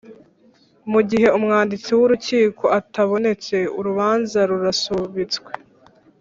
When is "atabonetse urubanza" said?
2.79-4.39